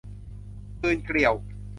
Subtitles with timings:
[0.81, 1.33] ปีนเกลียว